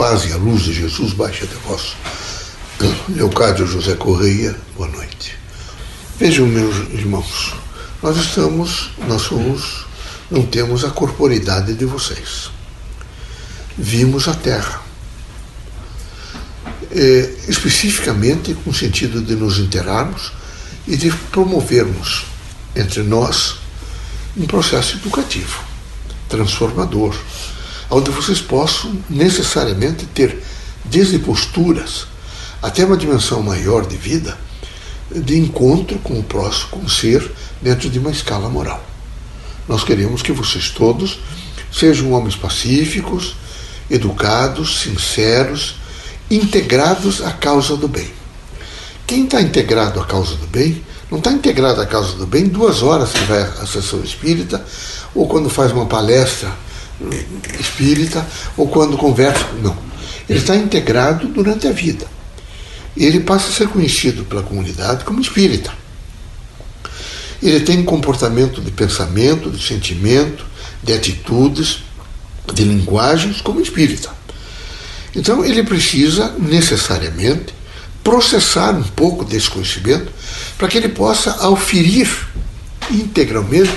paz 0.00 0.24
e 0.24 0.32
a 0.32 0.36
luz 0.38 0.62
de 0.62 0.72
Jesus 0.72 1.12
baixe 1.12 1.44
até 1.44 1.54
vós. 1.56 1.94
Leocádio 3.10 3.66
José 3.66 3.94
Correia, 3.96 4.56
boa 4.74 4.88
noite. 4.88 5.36
Vejam, 6.18 6.46
meus 6.46 6.74
irmãos, 6.90 7.54
nós 8.02 8.16
estamos, 8.16 8.92
nós 9.06 9.20
somos, 9.20 9.84
não 10.30 10.46
temos 10.46 10.86
a 10.86 10.90
corporidade 10.90 11.74
de 11.74 11.84
vocês. 11.84 12.50
Vimos 13.76 14.26
a 14.26 14.32
Terra. 14.32 14.80
É, 16.90 17.34
especificamente 17.46 18.54
com 18.54 18.70
o 18.70 18.74
sentido 18.74 19.20
de 19.20 19.34
nos 19.34 19.58
interarmos 19.58 20.32
e 20.88 20.96
de 20.96 21.10
promovermos 21.30 22.24
entre 22.74 23.02
nós 23.02 23.56
um 24.34 24.46
processo 24.46 24.96
educativo, 24.96 25.62
transformador, 26.26 27.14
onde 27.90 28.10
vocês 28.10 28.40
possam 28.40 28.96
necessariamente 29.08 30.06
ter, 30.06 30.42
desde 30.84 31.18
posturas 31.18 32.06
até 32.62 32.84
uma 32.84 32.96
dimensão 32.96 33.42
maior 33.42 33.86
de 33.86 33.96
vida, 33.96 34.36
de 35.10 35.38
encontro 35.38 35.98
com 35.98 36.18
o 36.18 36.22
próximo, 36.22 36.68
com 36.70 36.84
o 36.84 36.90
ser, 36.90 37.30
dentro 37.60 37.90
de 37.90 37.98
uma 37.98 38.10
escala 38.10 38.48
moral. 38.48 38.82
Nós 39.68 39.82
queremos 39.82 40.22
que 40.22 40.32
vocês 40.32 40.70
todos 40.70 41.18
sejam 41.72 42.12
homens 42.12 42.36
pacíficos, 42.36 43.36
educados, 43.90 44.80
sinceros, 44.80 45.76
integrados 46.30 47.22
à 47.22 47.32
causa 47.32 47.76
do 47.76 47.88
bem. 47.88 48.08
Quem 49.06 49.24
está 49.24 49.40
integrado 49.40 50.00
à 50.00 50.04
causa 50.04 50.36
do 50.36 50.46
bem, 50.46 50.84
não 51.10 51.18
está 51.18 51.32
integrado 51.32 51.80
à 51.80 51.86
causa 51.86 52.14
do 52.14 52.26
bem 52.26 52.46
duas 52.46 52.82
horas 52.82 53.10
que 53.10 53.24
vai 53.24 53.42
à 53.42 53.66
sessão 53.66 54.00
espírita, 54.04 54.64
ou 55.14 55.26
quando 55.26 55.50
faz 55.50 55.72
uma 55.72 55.86
palestra 55.86 56.52
espírita 57.58 58.26
ou 58.56 58.68
quando 58.68 58.96
conversa. 58.96 59.46
Não. 59.62 59.76
Ele 60.28 60.38
está 60.38 60.56
integrado 60.56 61.28
durante 61.28 61.66
a 61.66 61.72
vida. 61.72 62.06
Ele 62.96 63.20
passa 63.20 63.48
a 63.48 63.52
ser 63.52 63.68
conhecido 63.68 64.24
pela 64.24 64.42
comunidade 64.42 65.04
como 65.04 65.20
espírita. 65.20 65.72
Ele 67.42 67.60
tem 67.60 67.82
comportamento 67.82 68.60
de 68.60 68.70
pensamento, 68.70 69.50
de 69.50 69.62
sentimento, 69.62 70.44
de 70.82 70.92
atitudes, 70.92 71.78
de 72.52 72.64
linguagens 72.64 73.40
como 73.40 73.60
espírita. 73.60 74.10
Então 75.14 75.44
ele 75.44 75.62
precisa 75.62 76.34
necessariamente 76.38 77.54
processar 78.04 78.74
um 78.74 78.82
pouco 78.82 79.24
desse 79.24 79.50
conhecimento 79.50 80.12
para 80.56 80.68
que 80.68 80.78
ele 80.78 80.88
possa 80.88 81.32
auferir 81.32 82.08
integralmente 82.90 83.72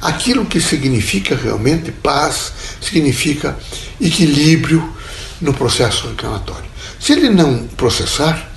aquilo 0.00 0.46
que 0.46 0.60
significa 0.60 1.36
realmente 1.36 1.90
paz, 1.90 2.52
significa 2.80 3.56
equilíbrio 4.00 4.92
no 5.40 5.52
processo 5.52 6.06
reencarnatório. 6.06 6.68
Se 7.00 7.12
ele 7.12 7.30
não 7.30 7.66
processar, 7.76 8.50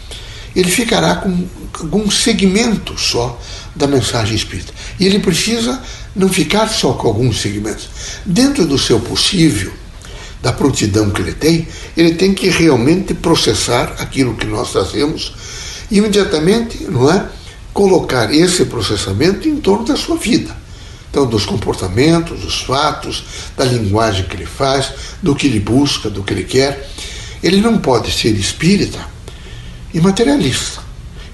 ele 0.56 0.70
ficará 0.70 1.16
com 1.16 1.48
algum 1.80 2.10
segmento 2.10 2.98
só 2.98 3.40
da 3.76 3.88
mensagem 3.88 4.36
espírita. 4.36 4.74
E 5.00 5.06
ele 5.06 5.20
precisa 5.20 5.82
não 6.16 6.28
ficar 6.28 6.68
só 6.68 6.94
com 6.94 7.08
alguns 7.08 7.40
segmentos. 7.42 7.90
Dentro 8.26 8.66
do 8.66 8.78
seu 8.78 9.00
possível, 9.00 9.72
da 10.42 10.52
prontidão 10.52 11.10
que 11.12 11.22
ele 11.22 11.34
tem, 11.34 11.68
ele 11.96 12.16
tem 12.16 12.34
que 12.34 12.50
realmente 12.50 13.14
processar 13.14 13.96
aquilo 14.00 14.36
que 14.36 14.46
nós 14.46 14.72
trazemos 14.72 15.34
e 15.90 15.98
imediatamente, 15.98 16.86
não 16.86 17.12
é, 17.12 17.26
colocar 17.74 18.34
esse 18.34 18.66
processamento 18.66 19.48
em 19.48 19.58
torno 19.58 19.86
da 19.86 19.96
sua 19.96 20.18
vida. 20.18 20.56
Então, 21.12 21.26
dos 21.26 21.46
comportamentos, 21.46 22.40
dos 22.40 22.62
fatos, 22.62 23.26
da 23.58 23.66
linguagem 23.66 24.24
que 24.24 24.36
ele 24.38 24.46
faz, 24.46 24.94
do 25.22 25.36
que 25.36 25.46
ele 25.46 25.60
busca, 25.60 26.10
do 26.10 26.24
que 26.24 26.34
ele 26.34 26.46
quer. 26.46 26.90
Ele 27.44 27.60
não 27.60 27.80
pode 27.80 28.10
ser 28.14 28.30
espírita 28.30 28.98
e 29.94 30.00
materialista. 30.00 30.80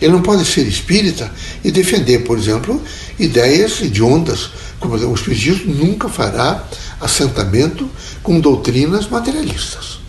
Ele 0.02 0.14
não 0.14 0.22
pode 0.24 0.46
ser 0.46 0.68
espírita 0.68 1.32
e 1.64 1.70
defender, 1.70 2.24
por 2.24 2.40
exemplo, 2.40 2.82
ideias 3.20 3.80
hediondas, 3.80 4.50
como 4.80 4.96
o 4.96 5.14
espiritismo 5.14 5.74
nunca 5.76 6.10
fará 6.10 6.64
assentamento 7.00 7.88
com 8.24 8.40
doutrinas 8.40 9.08
materialistas. 9.08 10.00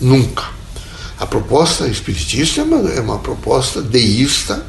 Nunca. 0.00 0.44
A 1.20 1.26
proposta 1.26 1.86
espiritista 1.86 2.62
é 2.62 2.64
uma, 2.64 2.90
é 2.90 3.00
uma 3.00 3.18
proposta 3.20 3.80
deísta, 3.80 4.64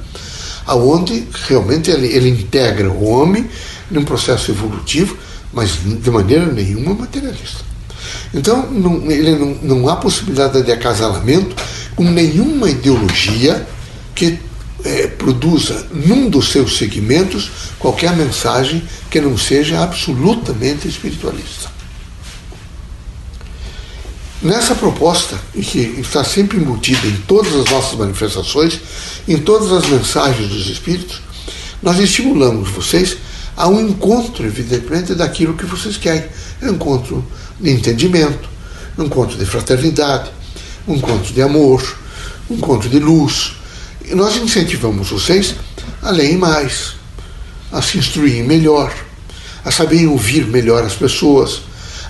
aonde 0.68 1.28
realmente 1.48 1.90
ele, 1.90 2.08
ele 2.08 2.30
integra 2.30 2.90
o 2.90 3.06
homem 3.06 3.50
num 3.90 4.04
processo 4.04 4.52
evolutivo, 4.52 5.18
mas 5.54 5.72
de 5.84 6.12
maneira 6.12 6.46
nenhuma 6.46 6.94
materialista. 6.94 7.64
Então, 8.34 8.70
não, 8.72 9.10
ele 9.10 9.32
não, 9.32 9.56
não 9.62 9.90
há 9.90 9.96
possibilidade 9.96 10.62
de 10.62 10.72
acasalamento 10.72 11.56
com 11.96 12.04
nenhuma 12.04 12.70
ideologia 12.70 13.66
que 14.14 14.40
é, 14.84 15.08
produza 15.08 15.88
num 15.92 16.30
dos 16.30 16.52
seus 16.52 16.78
segmentos 16.78 17.50
qualquer 17.80 18.16
mensagem 18.16 18.84
que 19.10 19.20
não 19.20 19.38
seja 19.38 19.82
absolutamente 19.82 20.88
espiritualista. 20.88 21.74
Nessa 24.42 24.76
proposta, 24.76 25.40
que 25.54 25.80
está 26.00 26.24
sempre 26.24 26.58
embutida 26.58 27.08
em 27.08 27.16
todas 27.28 27.56
as 27.56 27.66
nossas 27.72 27.98
manifestações, 27.98 28.80
em 29.28 29.38
todas 29.38 29.72
as 29.72 29.90
mensagens 29.90 30.50
dos 30.50 30.68
Espíritos, 30.68 31.20
nós 31.82 31.98
estimulamos 31.98 32.70
vocês 32.70 33.18
a 33.56 33.68
um 33.68 33.80
encontro, 33.80 34.46
evidentemente, 34.46 35.16
daquilo 35.16 35.56
que 35.56 35.66
vocês 35.66 35.98
querem. 35.98 36.26
Um 36.62 36.70
encontro 36.70 37.26
de 37.60 37.72
entendimento, 37.72 38.50
um 38.98 39.04
encontro 39.04 39.38
de 39.38 39.46
fraternidade, 39.46 40.32
um 40.88 40.96
encontro 40.96 41.34
de 41.34 41.42
amor, 41.42 41.98
um 42.50 42.56
encontro 42.56 42.90
de 42.90 43.00
luz. 43.00 43.54
E 44.04 44.14
nós 44.14 44.36
incentivamos 44.36 45.10
vocês 45.10 45.56
a 46.02 46.12
lerem 46.12 46.38
mais, 46.38 46.94
a 47.72 47.82
se 47.82 47.98
instruírem 47.98 48.44
melhor, 48.44 48.94
a 49.64 49.72
saberem 49.72 50.08
ouvir 50.08 50.46
melhor 50.46 50.84
as 50.84 50.94
pessoas, 50.94 51.62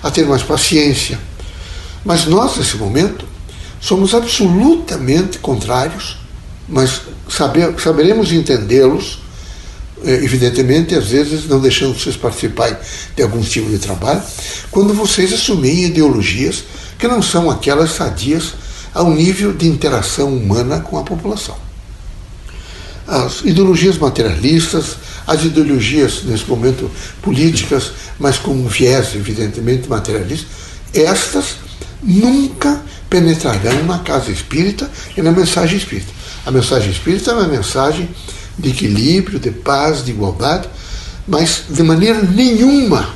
a 0.02 0.10
ter 0.10 0.26
mais 0.26 0.42
paciência. 0.42 1.18
Mas 2.04 2.26
nós, 2.26 2.56
nesse 2.56 2.76
momento, 2.76 3.26
somos 3.80 4.14
absolutamente 4.14 5.38
contrários, 5.38 6.18
mas 6.68 7.02
saber, 7.28 7.74
saberemos 7.80 8.32
entendê-los 8.32 9.18
é, 9.18 9.25
evidentemente, 10.04 10.94
às 10.94 11.08
vezes 11.08 11.46
não 11.48 11.60
deixando 11.60 11.98
vocês 11.98 12.16
participarem 12.16 12.76
de 13.14 13.22
algum 13.22 13.40
tipo 13.40 13.70
de 13.70 13.78
trabalho, 13.78 14.22
quando 14.70 14.92
vocês 14.92 15.32
assumem 15.32 15.84
ideologias 15.84 16.64
que 16.98 17.08
não 17.08 17.22
são 17.22 17.50
aquelas 17.50 17.92
sadias 17.92 18.54
ao 18.92 19.10
nível 19.10 19.52
de 19.52 19.66
interação 19.66 20.34
humana 20.34 20.80
com 20.80 20.98
a 20.98 21.02
população. 21.02 21.56
As 23.06 23.42
ideologias 23.44 23.98
materialistas, 23.98 24.96
as 25.26 25.44
ideologias, 25.44 26.22
nesse 26.24 26.48
momento, 26.48 26.90
políticas, 27.22 27.92
mas 28.18 28.38
com 28.38 28.52
um 28.52 28.66
viés, 28.66 29.14
evidentemente, 29.14 29.88
materialista, 29.88 30.46
estas 30.92 31.56
nunca 32.02 32.82
penetrarão 33.08 33.84
na 33.84 34.00
casa 34.00 34.30
espírita 34.30 34.90
e 35.16 35.22
na 35.22 35.30
mensagem 35.30 35.78
espírita. 35.78 36.12
A 36.44 36.50
mensagem 36.50 36.90
espírita 36.90 37.30
é 37.30 37.34
uma 37.34 37.48
mensagem 37.48 38.08
de 38.58 38.70
equilíbrio, 38.70 39.38
de 39.38 39.50
paz, 39.50 40.04
de 40.04 40.10
igualdade, 40.10 40.68
mas 41.26 41.64
de 41.68 41.82
maneira 41.82 42.22
nenhuma 42.22 43.14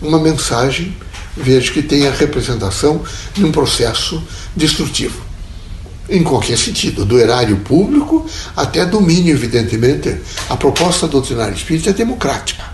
uma 0.00 0.18
mensagem, 0.18 0.94
vejo 1.36 1.72
que 1.72 1.82
tenha 1.82 2.10
representação 2.10 3.02
de 3.34 3.44
um 3.44 3.52
processo 3.52 4.22
destrutivo. 4.54 5.24
Em 6.08 6.22
qualquer 6.22 6.56
sentido, 6.56 7.04
do 7.04 7.18
erário 7.18 7.56
público 7.58 8.26
até 8.56 8.86
domínio, 8.86 9.34
evidentemente, 9.34 10.16
a 10.48 10.56
proposta 10.56 11.08
doutrinária 11.08 11.54
espírita 11.54 11.90
é 11.90 11.92
democrática. 11.92 12.64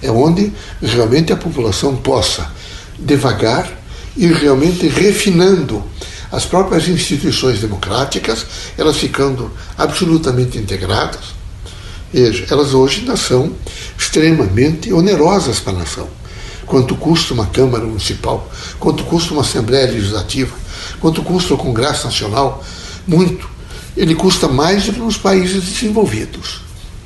É 0.00 0.10
onde 0.10 0.52
realmente 0.80 1.32
a 1.32 1.36
população 1.36 1.96
possa, 1.96 2.50
devagar, 2.98 3.68
ir 4.16 4.32
realmente 4.32 4.86
refinando 4.86 5.82
as 6.32 6.46
próprias 6.46 6.88
instituições 6.88 7.60
democráticas, 7.60 8.46
elas 8.78 8.96
ficando 8.96 9.50
absolutamente 9.76 10.56
integradas, 10.56 11.20
veja, 12.10 12.46
elas 12.50 12.72
hoje 12.72 13.00
ainda 13.00 13.16
são 13.16 13.52
extremamente 13.98 14.90
onerosas 14.90 15.60
para 15.60 15.74
a 15.74 15.80
nação. 15.80 16.08
Quanto 16.64 16.96
custa 16.96 17.34
uma 17.34 17.46
Câmara 17.46 17.84
Municipal? 17.84 18.50
Quanto 18.80 19.04
custa 19.04 19.34
uma 19.34 19.42
Assembleia 19.42 19.90
Legislativa? 19.90 20.56
Quanto 21.00 21.22
custa 21.22 21.52
o 21.52 21.58
Congresso 21.58 22.06
Nacional? 22.06 22.64
Muito. 23.06 23.46
Ele 23.94 24.14
custa 24.14 24.48
mais 24.48 24.86
do 24.86 24.94
que 24.94 25.00
nos 25.00 25.18
países 25.18 25.62
desenvolvidos. 25.62 26.62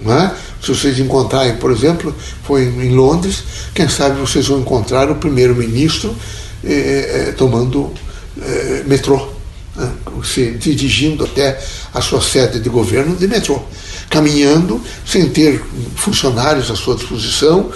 É? 0.07 0.31
Se 0.63 0.69
vocês 0.69 1.01
encontrarem, 1.01 1.57
por 1.57 1.73
exemplo, 1.73 2.15
foi 2.45 2.65
em 2.65 2.91
Londres, 2.91 3.43
quem 3.75 3.89
sabe 3.89 4.21
vocês 4.21 4.47
vão 4.47 4.61
encontrar 4.61 5.11
o 5.11 5.17
primeiro-ministro 5.17 6.15
eh, 6.63 7.29
eh, 7.29 7.33
tomando 7.33 7.93
eh, 8.41 8.83
metrô, 8.87 9.29
né? 9.75 9.91
se 10.25 10.53
dirigindo 10.53 11.25
até 11.25 11.61
a 11.93 12.01
sua 12.01 12.21
sede 12.21 12.61
de 12.61 12.69
governo 12.69 13.17
de 13.17 13.27
metrô, 13.27 13.61
caminhando 14.09 14.81
sem 15.05 15.29
ter 15.29 15.63
funcionários 15.95 16.71
à 16.71 16.77
sua 16.77 16.97
disposição, 16.97 17.71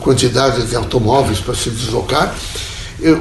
quantidade 0.00 0.66
de 0.66 0.76
automóveis 0.76 1.38
para 1.38 1.54
se 1.54 1.70
deslocar. 1.70 2.34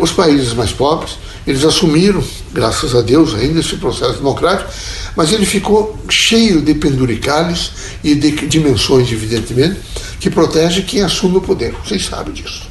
Os 0.01 0.11
países 0.11 0.53
mais 0.53 0.71
pobres, 0.71 1.17
Eles 1.47 1.63
assumiram, 1.63 2.21
graças 2.51 2.93
a 2.93 3.01
Deus, 3.01 3.33
ainda 3.33 3.61
esse 3.61 3.77
processo 3.77 4.17
democrático, 4.17 4.69
mas 5.15 5.31
ele 5.31 5.45
ficou 5.45 5.97
cheio 6.09 6.61
de 6.61 6.73
penduricalhos 6.75 7.71
e 8.03 8.13
de 8.13 8.31
dimensões, 8.45 9.11
evidentemente, 9.11 9.79
que 10.19 10.29
protege 10.29 10.81
quem 10.81 11.01
assume 11.01 11.37
o 11.37 11.41
poder. 11.41 11.73
Vocês 11.83 12.05
sabem 12.05 12.33
disso. 12.33 12.67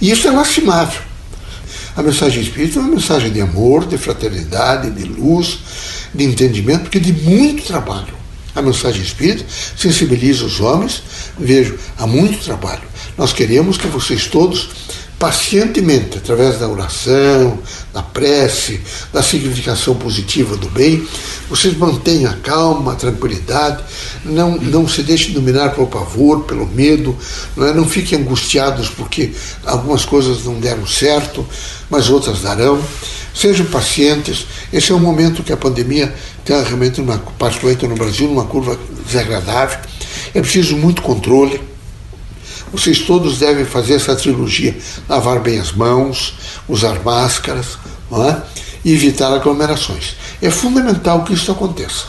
E 0.00 0.10
isso 0.10 0.28
é 0.28 0.30
lastimável. 0.30 1.00
A 1.94 2.02
mensagem 2.02 2.42
espírita 2.42 2.78
é 2.78 2.82
uma 2.82 2.90
mensagem 2.90 3.30
de 3.30 3.40
amor, 3.40 3.86
de 3.86 3.98
fraternidade, 3.98 4.90
de 4.90 5.04
luz, 5.04 5.58
de 6.14 6.24
entendimento, 6.24 6.82
porque 6.82 6.98
de 6.98 7.12
muito 7.12 7.64
trabalho. 7.64 8.14
A 8.54 8.62
mensagem 8.62 9.02
espírita 9.02 9.44
sensibiliza 9.76 10.44
os 10.44 10.58
homens, 10.60 11.02
vejo, 11.38 11.78
há 11.98 12.06
muito 12.06 12.42
trabalho. 12.42 12.82
Nós 13.16 13.32
queremos 13.32 13.76
que 13.76 13.86
vocês 13.86 14.26
todos 14.26 14.70
pacientemente, 15.22 16.18
através 16.18 16.58
da 16.58 16.66
oração, 16.66 17.56
da 17.94 18.02
prece, 18.02 18.80
da 19.12 19.22
significação 19.22 19.94
positiva 19.94 20.56
do 20.56 20.68
bem, 20.68 21.06
vocês 21.48 21.76
mantenham 21.76 22.32
a 22.32 22.34
calma, 22.34 22.90
a 22.90 22.96
tranquilidade, 22.96 23.84
não, 24.24 24.56
não 24.56 24.88
se 24.88 25.00
deixem 25.04 25.32
dominar 25.32 25.76
pelo 25.76 25.86
pavor, 25.86 26.42
pelo 26.42 26.66
medo, 26.66 27.16
não, 27.56 27.66
é? 27.68 27.72
não 27.72 27.88
fiquem 27.88 28.18
angustiados 28.18 28.88
porque 28.88 29.30
algumas 29.64 30.04
coisas 30.04 30.44
não 30.44 30.58
deram 30.58 30.84
certo, 30.88 31.46
mas 31.88 32.10
outras 32.10 32.40
darão. 32.40 32.82
Sejam 33.32 33.64
pacientes. 33.66 34.44
Esse 34.72 34.90
é 34.90 34.94
um 34.94 34.98
momento 34.98 35.44
que 35.44 35.52
a 35.52 35.56
pandemia 35.56 36.12
está 36.40 36.64
realmente, 36.64 37.00
uma, 37.00 37.16
particularmente 37.38 37.86
no 37.86 37.94
Brasil, 37.94 38.26
numa 38.26 38.44
curva 38.44 38.76
desagradável. 39.06 39.78
É 40.34 40.40
preciso 40.40 40.76
muito 40.76 41.00
controle 41.00 41.71
vocês 42.72 43.00
todos 43.00 43.38
devem 43.38 43.64
fazer 43.64 43.94
essa 43.94 44.16
trilogia: 44.16 44.76
lavar 45.08 45.40
bem 45.40 45.58
as 45.58 45.72
mãos, 45.72 46.34
usar 46.68 47.02
máscaras 47.04 47.78
é? 48.12 48.42
e 48.84 48.92
evitar 48.92 49.32
aglomerações. 49.32 50.16
É 50.40 50.50
fundamental 50.50 51.22
que 51.24 51.34
isso 51.34 51.52
aconteça. 51.52 52.06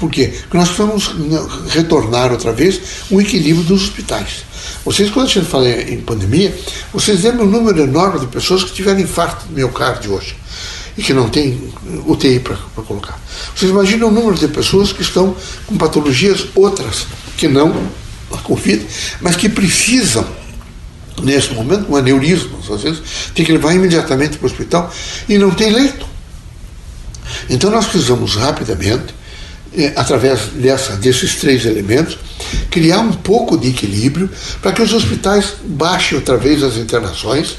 Por 0.00 0.10
quê? 0.10 0.32
Porque 0.42 0.56
nós 0.56 0.68
precisamos 0.68 1.14
retornar 1.68 2.32
outra 2.32 2.52
vez 2.52 2.80
o 3.10 3.20
equilíbrio 3.20 3.64
dos 3.64 3.84
hospitais. 3.84 4.44
Vocês, 4.84 5.10
quando 5.10 5.26
a 5.26 5.28
gente 5.28 5.46
fala 5.46 5.68
em 5.68 6.00
pandemia, 6.00 6.56
vocês 6.92 7.22
lembram 7.22 7.46
o 7.46 7.50
número 7.50 7.80
enorme 7.80 8.18
de 8.20 8.26
pessoas 8.26 8.64
que 8.64 8.72
tiveram 8.72 9.00
infarto 9.00 9.46
do 9.46 9.54
miocárdio 9.54 10.14
hoje 10.14 10.36
e 10.96 11.02
que 11.02 11.12
não 11.12 11.28
tem 11.28 11.72
UTI 12.06 12.40
para 12.40 12.56
colocar. 12.84 13.20
Vocês 13.54 13.70
imaginam 13.70 14.08
o 14.08 14.10
número 14.10 14.36
de 14.36 14.48
pessoas 14.48 14.92
que 14.92 15.02
estão 15.02 15.36
com 15.66 15.76
patologias 15.76 16.46
outras 16.56 17.06
que 17.36 17.46
não 17.46 17.72
Covid, 18.36 18.84
mas 19.20 19.36
que 19.36 19.48
precisam, 19.48 20.26
nesse 21.22 21.52
momento, 21.54 21.90
um 21.90 21.96
aneurisma, 21.96 22.58
às 22.70 22.82
vezes, 22.82 23.00
tem 23.34 23.44
que 23.44 23.52
levar 23.52 23.74
imediatamente 23.74 24.36
para 24.36 24.46
o 24.46 24.50
hospital 24.50 24.92
e 25.28 25.38
não 25.38 25.50
tem 25.50 25.70
leito. 25.70 26.06
Então 27.48 27.70
nós 27.70 27.86
precisamos 27.86 28.34
rapidamente, 28.34 29.14
eh, 29.76 29.92
através 29.96 30.40
dessa, 30.54 30.96
desses 30.96 31.36
três 31.36 31.64
elementos, 31.64 32.18
criar 32.70 33.00
um 33.00 33.12
pouco 33.12 33.56
de 33.56 33.68
equilíbrio 33.68 34.30
para 34.62 34.72
que 34.72 34.82
os 34.82 34.92
hospitais 34.92 35.54
baixem 35.64 36.16
outra 36.16 36.36
vez 36.36 36.62
as 36.62 36.76
internações, 36.76 37.56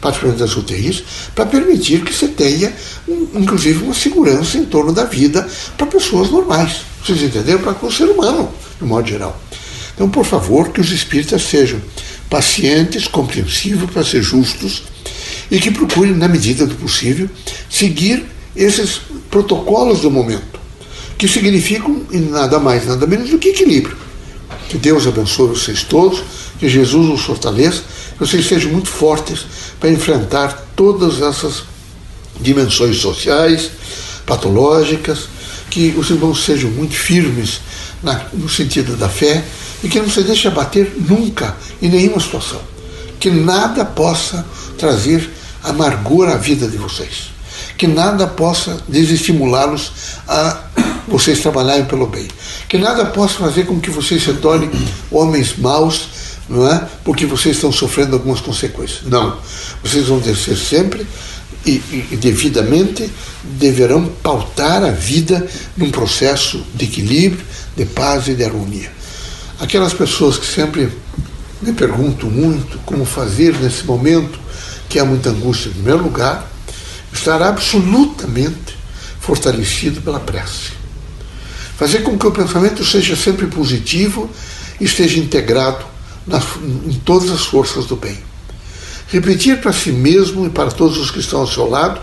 particularmente 0.00 0.42
das 0.42 0.56
UTIs, 0.56 1.02
para 1.34 1.46
permitir 1.46 2.02
que 2.02 2.14
você 2.14 2.28
tenha, 2.28 2.72
um, 3.08 3.28
inclusive, 3.34 3.82
uma 3.82 3.94
segurança 3.94 4.58
em 4.58 4.64
torno 4.64 4.92
da 4.92 5.04
vida 5.04 5.46
para 5.76 5.86
pessoas 5.86 6.30
normais. 6.30 6.82
Vocês 7.04 7.22
entenderam? 7.22 7.60
Para 7.60 7.86
o 7.86 7.92
ser 7.92 8.04
humano, 8.04 8.52
de 8.78 8.84
modo 8.84 9.08
geral. 9.08 9.40
Então, 9.96 10.10
por 10.10 10.26
favor, 10.26 10.68
que 10.68 10.80
os 10.80 10.92
espíritas 10.92 11.42
sejam 11.42 11.80
pacientes, 12.28 13.08
compreensivos 13.08 13.90
para 13.90 14.04
ser 14.04 14.22
justos 14.22 14.82
e 15.50 15.58
que 15.58 15.70
procurem, 15.70 16.14
na 16.14 16.28
medida 16.28 16.66
do 16.66 16.74
possível, 16.74 17.28
seguir 17.70 18.22
esses 18.54 19.00
protocolos 19.30 20.00
do 20.00 20.10
momento, 20.10 20.60
que 21.16 21.26
significam 21.26 22.02
nada 22.30 22.58
mais, 22.58 22.86
nada 22.86 23.06
menos 23.06 23.30
do 23.30 23.38
que 23.38 23.48
equilíbrio. 23.48 23.96
Que 24.68 24.76
Deus 24.76 25.06
abençoe 25.06 25.48
vocês 25.48 25.82
todos, 25.82 26.22
que 26.58 26.68
Jesus 26.68 27.08
os 27.08 27.22
fortaleça, 27.22 27.82
que 28.12 28.18
vocês 28.18 28.46
sejam 28.46 28.72
muito 28.72 28.88
fortes 28.88 29.46
para 29.80 29.90
enfrentar 29.90 30.72
todas 30.76 31.22
essas 31.22 31.62
dimensões 32.38 32.98
sociais, 32.98 33.70
patológicas, 34.26 35.28
que 35.70 35.94
os 35.96 36.10
irmãos 36.10 36.44
sejam 36.44 36.70
muito 36.70 36.94
firmes 36.94 37.60
na, 38.02 38.26
no 38.34 38.48
sentido 38.48 38.94
da 38.96 39.08
fé 39.08 39.42
e 39.86 39.88
que 39.88 40.00
não 40.00 40.10
se 40.10 40.24
deixe 40.24 40.48
abater 40.48 40.96
nunca, 41.08 41.56
em 41.80 41.88
nenhuma 41.88 42.18
situação. 42.18 42.60
Que 43.20 43.30
nada 43.30 43.84
possa 43.84 44.44
trazer 44.76 45.30
amargura 45.62 46.32
à 46.32 46.36
vida 46.36 46.66
de 46.66 46.76
vocês. 46.76 47.30
Que 47.78 47.86
nada 47.86 48.26
possa 48.26 48.78
desestimulá-los 48.88 49.92
a 50.26 50.64
vocês 51.06 51.38
trabalharem 51.38 51.84
pelo 51.84 52.08
bem. 52.08 52.26
Que 52.68 52.78
nada 52.78 53.04
possa 53.04 53.34
fazer 53.34 53.64
com 53.64 53.78
que 53.78 53.88
vocês 53.88 54.24
se 54.24 54.32
tornem 54.32 54.68
homens 55.08 55.56
maus, 55.56 56.08
não 56.48 56.68
é? 56.68 56.84
Porque 57.04 57.24
vocês 57.24 57.54
estão 57.54 57.70
sofrendo 57.70 58.16
algumas 58.16 58.40
consequências. 58.40 59.02
Não. 59.04 59.38
Vocês 59.84 60.08
vão 60.08 60.20
ser 60.20 60.56
sempre 60.56 61.06
e, 61.64 61.80
e, 62.10 62.16
devidamente 62.16 63.08
deverão 63.44 64.06
pautar 64.20 64.82
a 64.82 64.90
vida 64.90 65.46
num 65.76 65.92
processo 65.92 66.60
de 66.74 66.86
equilíbrio, 66.86 67.46
de 67.76 67.84
paz 67.84 68.26
e 68.26 68.34
de 68.34 68.42
harmonia. 68.42 68.95
Aquelas 69.58 69.94
pessoas 69.94 70.36
que 70.36 70.46
sempre 70.46 70.92
me 71.62 71.72
perguntam 71.72 72.30
muito 72.30 72.78
como 72.80 73.06
fazer 73.06 73.54
nesse 73.54 73.84
momento 73.86 74.38
que 74.86 74.98
há 74.98 75.04
muita 75.04 75.30
angústia, 75.30 75.70
em 75.70 75.72
primeiro 75.72 76.02
lugar, 76.02 76.46
estará 77.10 77.48
absolutamente 77.48 78.76
fortalecido 79.18 80.02
pela 80.02 80.20
prece. 80.20 80.72
Fazer 81.78 82.00
com 82.00 82.18
que 82.18 82.26
o 82.26 82.32
pensamento 82.32 82.84
seja 82.84 83.16
sempre 83.16 83.46
positivo 83.46 84.30
e 84.78 84.84
esteja 84.84 85.18
integrado 85.18 85.84
nas, 86.26 86.44
em 86.86 87.00
todas 87.04 87.30
as 87.30 87.46
forças 87.46 87.86
do 87.86 87.96
bem. 87.96 88.18
Repetir 89.08 89.60
para 89.60 89.72
si 89.72 89.90
mesmo 89.90 90.46
e 90.46 90.50
para 90.50 90.70
todos 90.70 90.98
os 90.98 91.10
que 91.10 91.20
estão 91.20 91.40
ao 91.40 91.46
seu 91.46 91.68
lado: 91.68 92.00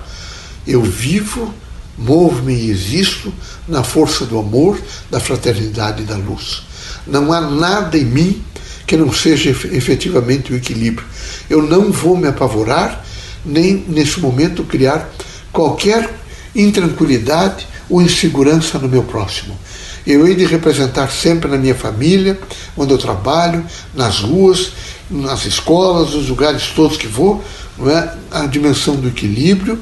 eu 0.65 0.81
vivo, 0.81 1.53
movo-me 1.97 2.55
e 2.55 2.71
existo 2.71 3.31
na 3.67 3.83
força 3.83 4.25
do 4.25 4.39
amor, 4.39 4.81
da 5.11 5.19
fraternidade 5.19 6.01
e 6.01 6.05
da 6.05 6.17
luz. 6.17 6.63
Não 7.05 7.31
há 7.31 7.41
nada 7.41 7.97
em 7.97 8.05
mim 8.05 8.43
que 8.85 8.97
não 8.97 9.11
seja 9.11 9.49
efetivamente 9.49 10.51
o 10.51 10.55
equilíbrio. 10.55 11.05
Eu 11.49 11.61
não 11.61 11.91
vou 11.91 12.17
me 12.17 12.27
apavorar, 12.27 13.03
nem 13.45 13.85
nesse 13.87 14.19
momento 14.19 14.63
criar 14.63 15.09
qualquer 15.51 16.09
intranquilidade 16.55 17.67
ou 17.89 18.01
insegurança 18.01 18.77
no 18.77 18.87
meu 18.87 19.03
próximo. 19.03 19.57
Eu 20.05 20.27
hei 20.27 20.35
de 20.35 20.45
representar 20.45 21.09
sempre 21.09 21.49
na 21.49 21.57
minha 21.57 21.75
família, 21.75 22.37
onde 22.75 22.93
eu 22.93 22.97
trabalho, 22.97 23.65
nas 23.93 24.19
ruas, 24.19 24.73
nas 25.09 25.45
escolas, 25.45 26.13
nos 26.13 26.27
lugares 26.27 26.67
todos 26.75 26.97
que 26.97 27.07
vou, 27.07 27.43
é? 27.87 28.13
a 28.31 28.45
dimensão 28.45 28.95
do 28.95 29.07
equilíbrio, 29.07 29.79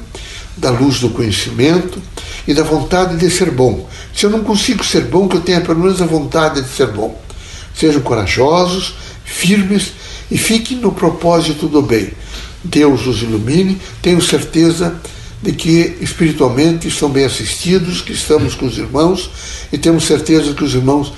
da 0.56 0.70
luz 0.70 1.00
do 1.00 1.10
conhecimento 1.10 2.00
e 2.46 2.54
da 2.54 2.62
vontade 2.62 3.16
de 3.16 3.30
ser 3.30 3.50
bom. 3.50 3.88
Se 4.14 4.26
eu 4.26 4.30
não 4.30 4.42
consigo 4.42 4.84
ser 4.84 5.02
bom, 5.02 5.28
que 5.28 5.36
eu 5.36 5.40
tenha 5.40 5.60
pelo 5.60 5.80
menos 5.80 6.00
a 6.00 6.06
vontade 6.06 6.62
de 6.62 6.68
ser 6.68 6.88
bom. 6.88 7.20
Sejam 7.74 8.02
corajosos, 8.02 8.94
firmes 9.24 9.92
e 10.30 10.36
fiquem 10.36 10.78
no 10.78 10.92
propósito 10.92 11.68
do 11.68 11.82
bem. 11.82 12.12
Deus 12.64 13.06
os 13.06 13.22
ilumine, 13.22 13.80
tenho 14.00 14.20
certeza 14.20 15.00
de 15.42 15.52
que 15.52 15.96
espiritualmente 16.00 16.86
estão 16.86 17.10
bem 17.10 17.24
assistidos, 17.24 18.00
que 18.00 18.12
estamos 18.12 18.54
com 18.54 18.66
os 18.66 18.78
irmãos 18.78 19.30
e 19.72 19.78
temos 19.78 20.04
certeza 20.04 20.54
que 20.54 20.62
os 20.62 20.74
irmãos 20.74 21.12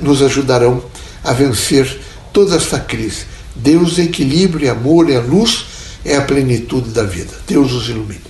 nos 0.00 0.22
ajudarão 0.22 0.82
a 1.24 1.32
vencer 1.32 2.00
toda 2.32 2.54
esta 2.54 2.78
crise. 2.78 3.24
Deus 3.56 3.98
é 3.98 4.02
equilíbrio, 4.02 4.70
amor, 4.70 5.10
é 5.10 5.18
luz, 5.18 5.64
é 6.04 6.16
a 6.16 6.22
plenitude 6.22 6.90
da 6.90 7.02
vida. 7.02 7.32
Deus 7.46 7.72
os 7.72 7.88
ilumine. 7.88 8.27